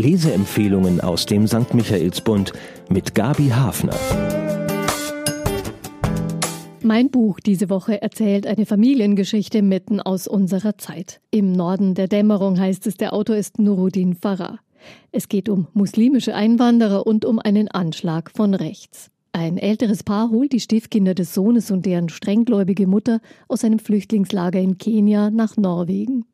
[0.00, 1.74] Leseempfehlungen aus dem St.
[1.74, 2.54] Michaelsbund
[2.88, 3.94] mit Gabi Hafner.
[6.82, 11.20] Mein Buch diese Woche erzählt eine Familiengeschichte mitten aus unserer Zeit.
[11.30, 14.58] Im Norden der Dämmerung heißt es, der Autor ist Nuruddin Farah.
[15.12, 19.10] Es geht um muslimische Einwanderer und um einen Anschlag von rechts.
[19.32, 24.58] Ein älteres Paar holt die Stiefkinder des Sohnes und deren strenggläubige Mutter aus einem Flüchtlingslager
[24.58, 26.24] in Kenia nach Norwegen.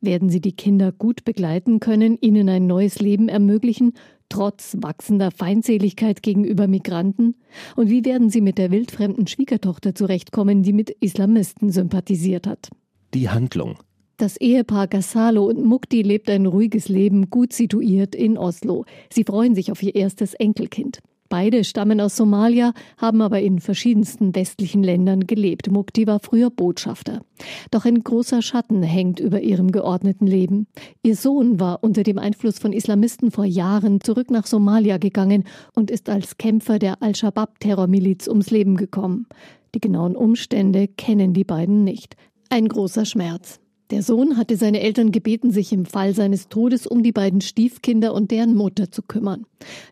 [0.00, 3.92] Werden sie die Kinder gut begleiten können, ihnen ein neues Leben ermöglichen
[4.32, 7.34] trotz wachsender Feindseligkeit gegenüber Migranten?
[7.76, 12.70] Und wie werden sie mit der wildfremden Schwiegertochter zurechtkommen, die mit Islamisten sympathisiert hat?
[13.12, 13.76] Die Handlung.
[14.16, 18.86] Das Ehepaar Gassalo und Mukti lebt ein ruhiges Leben, gut situiert in Oslo.
[19.12, 21.00] Sie freuen sich auf ihr erstes Enkelkind.
[21.32, 25.70] Beide stammen aus Somalia, haben aber in verschiedensten westlichen Ländern gelebt.
[25.70, 27.22] Mukti war früher Botschafter.
[27.70, 30.66] Doch ein großer Schatten hängt über ihrem geordneten Leben.
[31.02, 35.90] Ihr Sohn war unter dem Einfluss von Islamisten vor Jahren zurück nach Somalia gegangen und
[35.90, 39.26] ist als Kämpfer der Al-Shabaab-Terrormiliz ums Leben gekommen.
[39.74, 42.14] Die genauen Umstände kennen die beiden nicht.
[42.50, 43.61] Ein großer Schmerz.
[43.92, 48.14] Der Sohn hatte seine Eltern gebeten, sich im Fall seines Todes um die beiden Stiefkinder
[48.14, 49.44] und deren Mutter zu kümmern.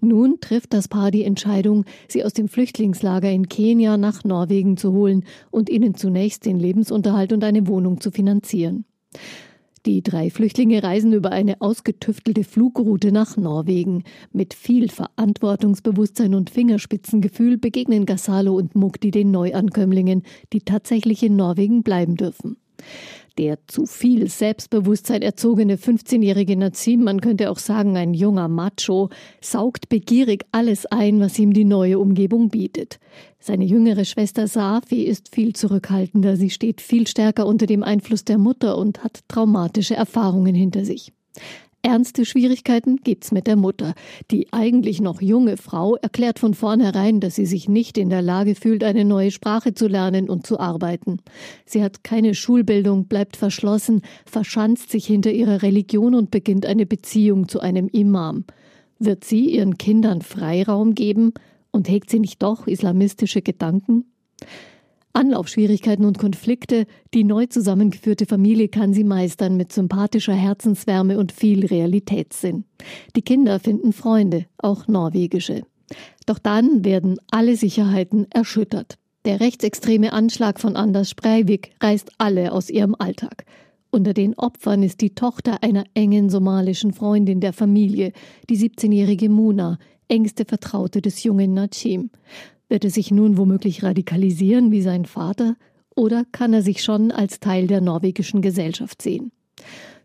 [0.00, 4.92] Nun trifft das Paar die Entscheidung, sie aus dem Flüchtlingslager in Kenia nach Norwegen zu
[4.92, 8.84] holen und ihnen zunächst den Lebensunterhalt und eine Wohnung zu finanzieren.
[9.84, 14.04] Die drei Flüchtlinge reisen über eine ausgetüftelte Flugroute nach Norwegen.
[14.32, 21.82] Mit viel Verantwortungsbewusstsein und Fingerspitzengefühl begegnen Gassalo und Mukti den Neuankömmlingen, die tatsächlich in Norwegen
[21.82, 22.58] bleiben dürfen.
[23.38, 29.88] Der zu viel Selbstbewusstsein erzogene 15-jährige Nazim, man könnte auch sagen ein junger Macho, saugt
[29.88, 32.98] begierig alles ein, was ihm die neue Umgebung bietet.
[33.38, 38.38] Seine jüngere Schwester Safi ist viel zurückhaltender, sie steht viel stärker unter dem Einfluss der
[38.38, 41.12] Mutter und hat traumatische Erfahrungen hinter sich.
[41.82, 43.94] Ernste Schwierigkeiten gibt's mit der Mutter.
[44.30, 48.56] Die eigentlich noch junge Frau erklärt von vornherein, dass sie sich nicht in der Lage
[48.56, 51.18] fühlt, eine neue Sprache zu lernen und zu arbeiten.
[51.64, 57.48] Sie hat keine Schulbildung, bleibt verschlossen, verschanzt sich hinter ihrer Religion und beginnt eine Beziehung
[57.48, 58.44] zu einem Imam.
[58.98, 61.32] Wird sie ihren Kindern Freiraum geben
[61.70, 64.04] und hegt sie nicht doch islamistische Gedanken?
[65.18, 71.66] Anlaufschwierigkeiten und Konflikte, die neu zusammengeführte Familie kann sie meistern mit sympathischer Herzenswärme und viel
[71.66, 72.64] Realitätssinn.
[73.16, 75.64] Die Kinder finden Freunde, auch norwegische.
[76.26, 78.96] Doch dann werden alle Sicherheiten erschüttert.
[79.24, 83.44] Der rechtsextreme Anschlag von Anders Breivik reißt alle aus ihrem Alltag.
[83.90, 88.12] Unter den Opfern ist die Tochter einer engen somalischen Freundin der Familie,
[88.48, 92.10] die 17-jährige Muna, engste Vertraute des jungen Najim.
[92.68, 95.56] Wird er sich nun womöglich radikalisieren wie sein Vater
[95.96, 99.32] oder kann er sich schon als Teil der norwegischen Gesellschaft sehen?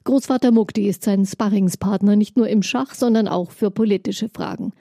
[0.06, 4.74] Großvater Mukti ist sein Sparringspartner nicht nur im Schach, sondern auch für politische Fragen.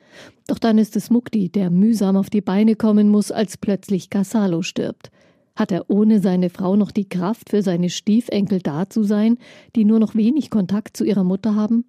[0.48, 4.62] Doch dann ist es Mukti, der mühsam auf die Beine kommen muss, als plötzlich Casalo
[4.62, 5.10] stirbt.
[5.54, 9.38] Hat er ohne seine Frau noch die Kraft, für seine Stiefenkel da zu sein,
[9.76, 11.84] die nur noch wenig Kontakt zu ihrer Mutter haben?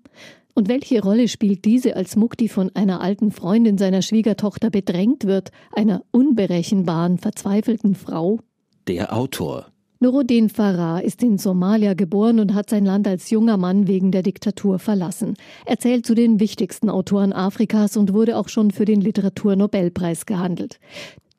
[0.56, 5.50] Und welche Rolle spielt diese, als Mukti von einer alten Freundin seiner Schwiegertochter bedrängt wird,
[5.72, 8.40] einer unberechenbaren, verzweifelten Frau?
[8.88, 9.73] Der Autor.
[10.04, 14.22] Nuruddin Farah ist in Somalia geboren und hat sein Land als junger Mann wegen der
[14.22, 15.36] Diktatur verlassen.
[15.66, 20.82] Er zählt zu den wichtigsten Autoren Afrikas und wurde auch schon für den Literaturnobelpreis gehandelt.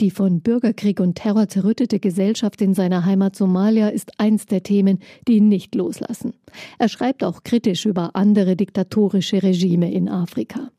[0.01, 5.01] Die von Bürgerkrieg und Terror zerrüttete Gesellschaft in seiner Heimat Somalia ist eins der Themen,
[5.29, 6.33] die ihn nicht loslassen.
[6.79, 10.71] Er schreibt auch kritisch über andere diktatorische Regime in Afrika.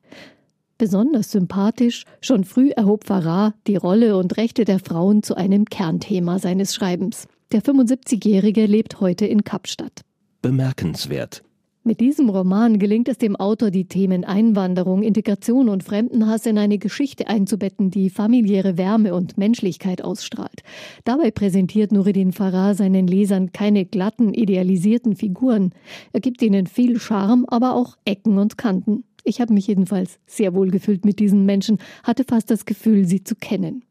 [0.79, 6.39] Besonders sympathisch, schon früh erhob Farah die Rolle und Rechte der Frauen zu einem Kernthema
[6.39, 7.27] seines Schreibens.
[7.55, 10.01] Der 75-Jährige lebt heute in Kapstadt.
[10.41, 11.41] Bemerkenswert.
[11.85, 16.79] Mit diesem Roman gelingt es dem Autor, die Themen Einwanderung, Integration und Fremdenhass in eine
[16.79, 20.63] Geschichte einzubetten, die familiäre Wärme und Menschlichkeit ausstrahlt.
[21.05, 25.71] Dabei präsentiert Nureddin Farah seinen Lesern keine glatten, idealisierten Figuren.
[26.11, 29.05] Er gibt ihnen viel Charme, aber auch Ecken und Kanten.
[29.23, 33.23] Ich habe mich jedenfalls sehr wohl gefühlt mit diesen Menschen, hatte fast das Gefühl, sie
[33.23, 33.85] zu kennen.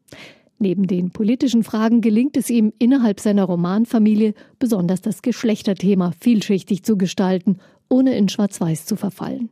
[0.57, 6.97] Neben den politischen Fragen gelingt es ihm innerhalb seiner Romanfamilie besonders das Geschlechterthema vielschichtig zu
[6.97, 7.57] gestalten
[7.89, 9.49] ohne in Schwarz-Weiß zu verfallen.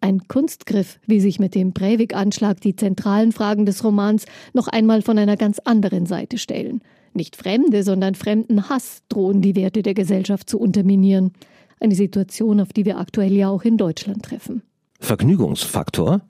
[0.00, 5.18] Ein Kunstgriff, wie sich mit dem Breivik-Anschlag die zentralen Fragen des Romans noch einmal von
[5.18, 6.82] einer ganz anderen Seite stellen.
[7.14, 11.32] Nicht Fremde, sondern fremden Hass drohen die Werte der Gesellschaft zu unterminieren.
[11.80, 14.62] Eine Situation, auf die wir aktuell ja auch in Deutschland treffen.
[15.00, 16.20] Vergnügungsfaktor?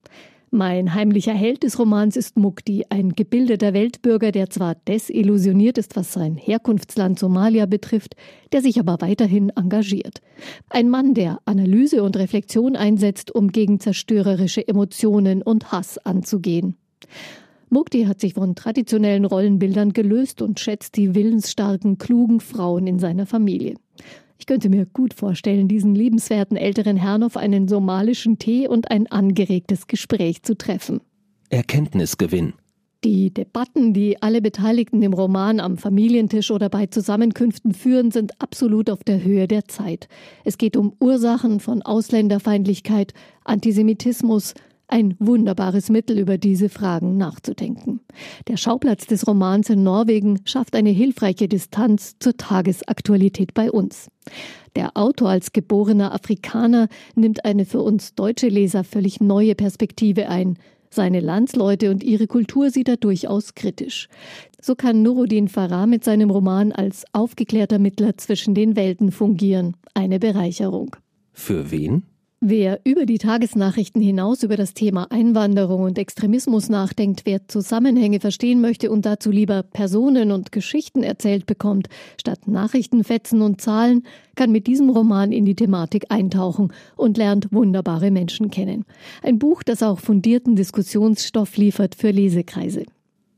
[0.50, 6.14] Mein heimlicher Held des Romans ist Mukti, ein gebildeter Weltbürger, der zwar desillusioniert ist, was
[6.14, 8.16] sein Herkunftsland Somalia betrifft,
[8.52, 10.22] der sich aber weiterhin engagiert.
[10.70, 16.78] Ein Mann, der Analyse und Reflexion einsetzt, um gegen zerstörerische Emotionen und Hass anzugehen.
[17.68, 23.26] Mukti hat sich von traditionellen Rollenbildern gelöst und schätzt die willensstarken, klugen Frauen in seiner
[23.26, 23.74] Familie.
[24.38, 29.08] Ich könnte mir gut vorstellen, diesen liebenswerten älteren Herrn auf einen somalischen Tee und ein
[29.08, 31.00] angeregtes Gespräch zu treffen.
[31.50, 32.55] Erkenntnisgewinn.
[33.05, 38.90] Die Debatten, die alle Beteiligten im Roman am Familientisch oder bei Zusammenkünften führen, sind absolut
[38.90, 40.08] auf der Höhe der Zeit.
[40.44, 43.14] Es geht um Ursachen von Ausländerfeindlichkeit,
[43.44, 44.55] Antisemitismus,
[44.88, 48.00] ein wunderbares Mittel, über diese Fragen nachzudenken.
[48.49, 54.08] Der Schauplatz des Romans in Norwegen schafft eine hilfreiche Distanz zur Tagesaktualität bei uns.
[54.76, 60.58] Der Autor als geborener Afrikaner nimmt eine für uns deutsche Leser völlig neue Perspektive ein.
[60.91, 64.08] Seine Landsleute und ihre Kultur sieht er durchaus kritisch.
[64.61, 69.76] So kann Nuruddin Farah mit seinem Roman als aufgeklärter Mittler zwischen den Welten fungieren.
[69.94, 70.96] Eine Bereicherung.
[71.32, 72.05] Für wen?
[72.40, 78.61] Wer über die Tagesnachrichten hinaus über das Thema Einwanderung und Extremismus nachdenkt, wer Zusammenhänge verstehen
[78.61, 84.05] möchte und dazu lieber Personen und Geschichten erzählt bekommt, statt Nachrichtenfetzen und Zahlen,
[84.37, 88.84] kann mit diesem Roman in die Thematik eintauchen und lernt wunderbare Menschen kennen.
[89.20, 92.84] Ein Buch, das auch fundierten Diskussionsstoff liefert für Lesekreise.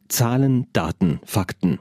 [0.08, 1.78] Zahlen, Daten, Fakten.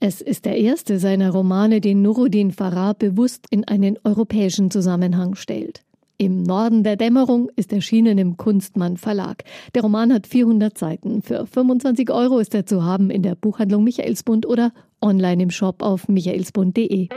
[0.00, 5.84] Es ist der erste seiner Romane, den Nuruddin Farah bewusst in einen europäischen Zusammenhang stellt.
[6.18, 9.44] Im Norden der Dämmerung ist erschienen im Kunstmann Verlag.
[9.74, 11.22] Der Roman hat 400 Seiten.
[11.22, 15.82] Für 25 Euro ist er zu haben in der Buchhandlung Michaelsbund oder online im Shop
[15.82, 17.08] auf michaelsbund.de.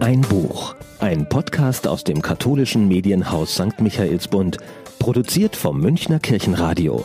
[0.00, 0.74] Ein Buch.
[1.00, 3.80] Ein Podcast aus dem katholischen Medienhaus St.
[3.80, 4.58] Michaelsbund.
[4.98, 7.04] Produziert vom Münchner Kirchenradio.